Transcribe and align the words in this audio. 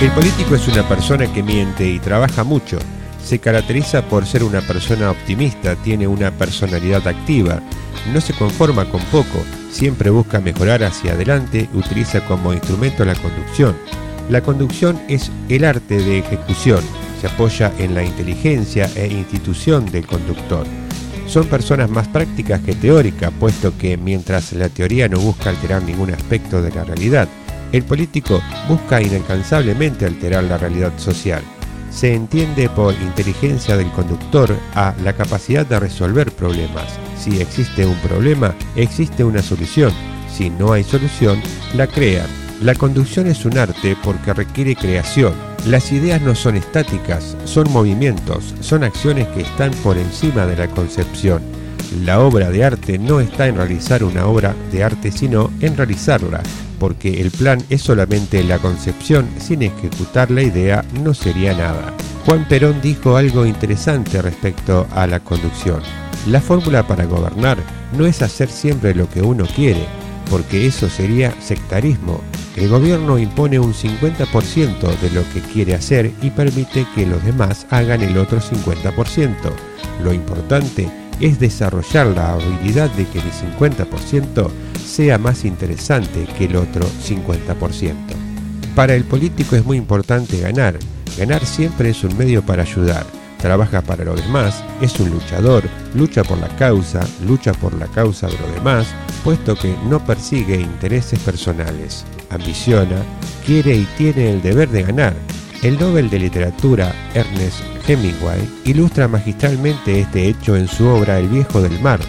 El 0.00 0.12
político 0.12 0.54
es 0.54 0.68
una 0.68 0.88
persona 0.88 1.26
que 1.32 1.42
miente 1.42 1.84
y 1.84 1.98
trabaja 1.98 2.44
mucho. 2.44 2.78
Se 3.20 3.40
caracteriza 3.40 4.02
por 4.02 4.26
ser 4.26 4.44
una 4.44 4.60
persona 4.60 5.10
optimista, 5.10 5.74
tiene 5.74 6.06
una 6.06 6.30
personalidad 6.30 7.08
activa, 7.08 7.60
no 8.12 8.20
se 8.20 8.32
conforma 8.32 8.88
con 8.88 9.00
poco, 9.06 9.42
siempre 9.72 10.10
busca 10.10 10.40
mejorar 10.40 10.84
hacia 10.84 11.14
adelante, 11.14 11.68
utiliza 11.74 12.24
como 12.26 12.52
instrumento 12.52 13.04
la 13.04 13.16
conducción. 13.16 13.76
La 14.30 14.40
conducción 14.40 15.00
es 15.08 15.32
el 15.48 15.64
arte 15.64 15.98
de 15.98 16.18
ejecución, 16.20 16.84
se 17.20 17.26
apoya 17.26 17.72
en 17.78 17.96
la 17.96 18.04
inteligencia 18.04 18.88
e 18.94 19.08
institución 19.08 19.84
del 19.86 20.06
conductor. 20.06 20.64
Son 21.26 21.44
personas 21.48 21.90
más 21.90 22.06
prácticas 22.06 22.60
que 22.60 22.76
teóricas, 22.76 23.32
puesto 23.40 23.76
que 23.76 23.96
mientras 23.96 24.52
la 24.52 24.68
teoría 24.68 25.08
no 25.08 25.18
busca 25.18 25.50
alterar 25.50 25.82
ningún 25.82 26.12
aspecto 26.12 26.62
de 26.62 26.70
la 26.70 26.84
realidad, 26.84 27.28
el 27.72 27.84
político 27.84 28.40
busca 28.68 29.02
inalcanzablemente 29.02 30.06
alterar 30.06 30.44
la 30.44 30.58
realidad 30.58 30.92
social. 30.96 31.42
Se 31.90 32.14
entiende 32.14 32.68
por 32.68 32.94
inteligencia 32.94 33.76
del 33.76 33.90
conductor 33.90 34.54
a 34.74 34.94
la 35.02 35.12
capacidad 35.14 35.66
de 35.66 35.80
resolver 35.80 36.30
problemas. 36.32 36.98
Si 37.18 37.40
existe 37.40 37.86
un 37.86 37.96
problema, 37.96 38.54
existe 38.76 39.24
una 39.24 39.42
solución. 39.42 39.92
Si 40.32 40.50
no 40.50 40.72
hay 40.72 40.84
solución, 40.84 41.40
la 41.74 41.86
crean. 41.86 42.26
La 42.62 42.74
conducción 42.74 43.26
es 43.26 43.44
un 43.44 43.56
arte 43.56 43.96
porque 44.02 44.32
requiere 44.32 44.76
creación. 44.76 45.32
Las 45.66 45.92
ideas 45.92 46.20
no 46.20 46.34
son 46.34 46.56
estáticas, 46.56 47.36
son 47.44 47.70
movimientos, 47.72 48.54
son 48.60 48.84
acciones 48.84 49.26
que 49.28 49.42
están 49.42 49.70
por 49.82 49.96
encima 49.96 50.46
de 50.46 50.56
la 50.56 50.68
concepción. 50.68 51.42
La 52.04 52.20
obra 52.20 52.50
de 52.50 52.64
arte 52.64 52.98
no 52.98 53.20
está 53.20 53.46
en 53.46 53.56
realizar 53.56 54.04
una 54.04 54.26
obra 54.26 54.54
de 54.70 54.84
arte, 54.84 55.10
sino 55.10 55.50
en 55.60 55.76
realizarla 55.76 56.42
porque 56.78 57.20
el 57.20 57.30
plan 57.30 57.62
es 57.70 57.82
solamente 57.82 58.42
la 58.44 58.58
concepción, 58.58 59.28
sin 59.38 59.62
ejecutar 59.62 60.30
la 60.30 60.42
idea 60.42 60.84
no 61.02 61.14
sería 61.14 61.54
nada. 61.54 61.94
Juan 62.24 62.46
Perón 62.48 62.80
dijo 62.82 63.16
algo 63.16 63.46
interesante 63.46 64.20
respecto 64.20 64.86
a 64.92 65.06
la 65.06 65.20
conducción. 65.20 65.80
La 66.26 66.40
fórmula 66.40 66.86
para 66.86 67.04
gobernar 67.06 67.58
no 67.96 68.06
es 68.06 68.22
hacer 68.22 68.50
siempre 68.50 68.94
lo 68.94 69.08
que 69.08 69.22
uno 69.22 69.46
quiere, 69.46 69.86
porque 70.30 70.66
eso 70.66 70.88
sería 70.88 71.34
sectarismo. 71.40 72.20
El 72.56 72.68
gobierno 72.68 73.18
impone 73.18 73.58
un 73.58 73.72
50% 73.72 75.00
de 75.00 75.10
lo 75.10 75.22
que 75.32 75.40
quiere 75.40 75.74
hacer 75.74 76.12
y 76.20 76.30
permite 76.30 76.86
que 76.94 77.06
los 77.06 77.24
demás 77.24 77.66
hagan 77.70 78.02
el 78.02 78.18
otro 78.18 78.40
50%. 78.40 79.34
Lo 80.02 80.12
importante 80.12 80.90
es 81.20 81.38
desarrollar 81.38 82.08
la 82.08 82.34
habilidad 82.34 82.90
de 82.90 83.06
que 83.06 83.18
el 83.18 83.30
50% 83.30 84.50
sea 84.98 85.16
más 85.16 85.44
interesante 85.44 86.26
que 86.36 86.46
el 86.46 86.56
otro 86.56 86.84
50%. 86.84 87.94
Para 88.74 88.96
el 88.96 89.04
político 89.04 89.54
es 89.54 89.64
muy 89.64 89.76
importante 89.76 90.40
ganar. 90.40 90.76
Ganar 91.16 91.46
siempre 91.46 91.90
es 91.90 92.02
un 92.02 92.18
medio 92.18 92.42
para 92.42 92.64
ayudar. 92.64 93.06
Trabaja 93.38 93.80
para 93.80 94.02
los 94.02 94.20
demás, 94.20 94.60
es 94.80 94.98
un 94.98 95.10
luchador, 95.10 95.62
lucha 95.94 96.24
por 96.24 96.38
la 96.38 96.48
causa, 96.56 97.06
lucha 97.24 97.52
por 97.52 97.74
la 97.74 97.86
causa 97.86 98.26
de 98.26 98.38
los 98.38 98.54
demás, 98.56 98.88
puesto 99.22 99.54
que 99.54 99.72
no 99.88 100.04
persigue 100.04 100.56
intereses 100.60 101.20
personales. 101.20 102.04
Ambiciona, 102.30 103.00
quiere 103.46 103.76
y 103.76 103.84
tiene 103.96 104.32
el 104.32 104.42
deber 104.42 104.68
de 104.68 104.82
ganar. 104.82 105.14
El 105.62 105.78
Nobel 105.78 106.10
de 106.10 106.18
Literatura 106.18 106.92
Ernest 107.14 107.60
Hemingway 107.86 108.40
ilustra 108.64 109.06
magistralmente 109.06 110.00
este 110.00 110.26
hecho 110.26 110.56
en 110.56 110.66
su 110.66 110.88
obra 110.88 111.20
El 111.20 111.28
viejo 111.28 111.62
del 111.62 111.80
mar, 111.80 112.00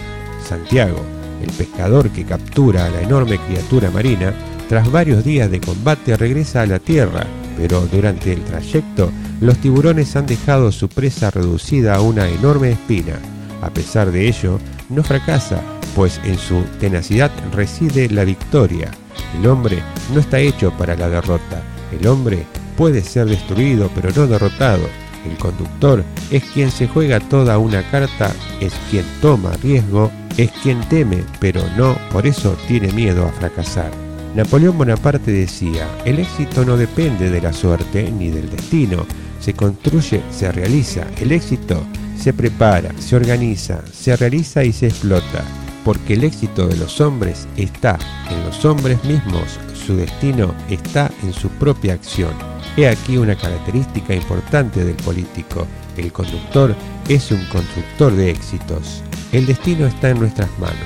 Santiago, 0.44 1.19
el 1.42 1.50
pescador 1.52 2.10
que 2.10 2.24
captura 2.24 2.86
a 2.86 2.90
la 2.90 3.02
enorme 3.02 3.38
criatura 3.38 3.90
marina, 3.90 4.34
tras 4.68 4.90
varios 4.90 5.24
días 5.24 5.50
de 5.50 5.60
combate 5.60 6.16
regresa 6.16 6.62
a 6.62 6.66
la 6.66 6.78
tierra, 6.78 7.26
pero 7.56 7.80
durante 7.86 8.32
el 8.32 8.42
trayecto 8.42 9.10
los 9.40 9.58
tiburones 9.58 10.14
han 10.16 10.26
dejado 10.26 10.70
su 10.70 10.88
presa 10.88 11.30
reducida 11.30 11.96
a 11.96 12.00
una 12.00 12.28
enorme 12.28 12.72
espina. 12.72 13.18
A 13.62 13.70
pesar 13.70 14.10
de 14.10 14.28
ello, 14.28 14.58
no 14.88 15.02
fracasa, 15.02 15.60
pues 15.96 16.20
en 16.24 16.38
su 16.38 16.62
tenacidad 16.78 17.30
reside 17.52 18.08
la 18.10 18.24
victoria. 18.24 18.90
El 19.38 19.46
hombre 19.46 19.82
no 20.14 20.20
está 20.20 20.38
hecho 20.38 20.72
para 20.78 20.96
la 20.96 21.08
derrota. 21.08 21.62
El 21.98 22.06
hombre 22.06 22.46
puede 22.76 23.02
ser 23.02 23.26
destruido 23.26 23.90
pero 23.94 24.10
no 24.14 24.26
derrotado. 24.26 24.82
El 25.28 25.36
conductor 25.38 26.04
es 26.30 26.42
quien 26.44 26.70
se 26.70 26.88
juega 26.88 27.20
toda 27.20 27.58
una 27.58 27.82
carta, 27.90 28.32
es 28.60 28.72
quien 28.90 29.04
toma 29.20 29.52
riesgo 29.62 30.10
es 30.36 30.50
quien 30.62 30.80
teme, 30.88 31.22
pero 31.38 31.62
no 31.76 31.96
por 32.10 32.26
eso 32.26 32.56
tiene 32.66 32.92
miedo 32.92 33.26
a 33.26 33.32
fracasar. 33.32 33.90
Napoleón 34.34 34.78
Bonaparte 34.78 35.32
decía, 35.32 35.88
el 36.04 36.20
éxito 36.20 36.64
no 36.64 36.76
depende 36.76 37.30
de 37.30 37.40
la 37.40 37.52
suerte 37.52 38.10
ni 38.10 38.30
del 38.30 38.48
destino, 38.48 39.04
se 39.40 39.54
construye, 39.54 40.22
se 40.30 40.52
realiza, 40.52 41.06
el 41.20 41.32
éxito 41.32 41.82
se 42.16 42.32
prepara, 42.32 42.90
se 42.98 43.16
organiza, 43.16 43.82
se 43.92 44.16
realiza 44.16 44.62
y 44.62 44.72
se 44.72 44.86
explota, 44.86 45.42
porque 45.84 46.14
el 46.14 46.24
éxito 46.24 46.68
de 46.68 46.76
los 46.76 47.00
hombres 47.00 47.48
está 47.56 47.98
en 48.30 48.44
los 48.44 48.64
hombres 48.64 49.02
mismos, 49.04 49.58
su 49.74 49.96
destino 49.96 50.54
está 50.68 51.10
en 51.22 51.32
su 51.32 51.48
propia 51.48 51.94
acción. 51.94 52.59
He 52.76 52.88
aquí 52.88 53.16
una 53.16 53.34
característica 53.34 54.14
importante 54.14 54.84
del 54.84 54.96
político, 54.96 55.66
el 55.96 56.12
conductor 56.12 56.74
es 57.08 57.30
un 57.30 57.44
constructor 57.46 58.14
de 58.14 58.30
éxitos. 58.30 59.02
El 59.32 59.46
destino 59.46 59.86
está 59.86 60.10
en 60.10 60.20
nuestras 60.20 60.48
manos. 60.58 60.76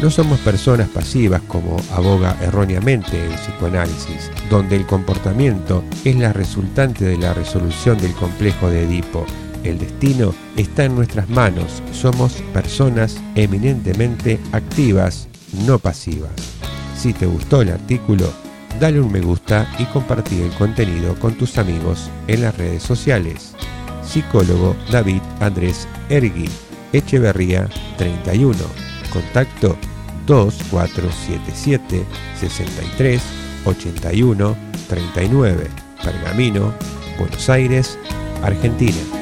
No 0.00 0.10
somos 0.10 0.40
personas 0.40 0.88
pasivas 0.88 1.40
como 1.42 1.76
aboga 1.92 2.36
erróneamente 2.40 3.24
el 3.24 3.34
psicoanálisis, 3.34 4.30
donde 4.50 4.76
el 4.76 4.86
comportamiento 4.86 5.84
es 6.04 6.16
la 6.16 6.32
resultante 6.32 7.04
de 7.04 7.18
la 7.18 7.34
resolución 7.34 7.98
del 7.98 8.12
complejo 8.14 8.68
de 8.68 8.82
Edipo. 8.82 9.24
El 9.62 9.78
destino 9.78 10.34
está 10.56 10.84
en 10.84 10.96
nuestras 10.96 11.28
manos. 11.28 11.82
Somos 11.92 12.32
personas 12.52 13.16
eminentemente 13.36 14.40
activas, 14.50 15.28
no 15.66 15.78
pasivas. 15.78 16.32
Si 16.96 17.12
te 17.12 17.26
gustó 17.26 17.62
el 17.62 17.70
artículo, 17.70 18.32
dale 18.82 19.00
un 19.00 19.12
me 19.12 19.20
gusta 19.20 19.64
y 19.78 19.84
compartí 19.84 20.40
el 20.40 20.50
contenido 20.54 21.14
con 21.20 21.34
tus 21.34 21.56
amigos 21.56 22.10
en 22.26 22.42
las 22.42 22.58
redes 22.58 22.82
sociales. 22.82 23.54
Psicólogo 24.02 24.74
David 24.90 25.22
Andrés 25.38 25.86
Ergui 26.08 26.48
Echeverría 26.92 27.68
31. 27.96 28.58
Contacto 29.12 29.78
2477 30.26 32.04
63 32.40 33.22
81 33.66 34.56
39. 34.88 35.68
Pergamino, 36.02 36.74
Buenos 37.20 37.48
Aires, 37.48 37.96
Argentina. 38.42 39.21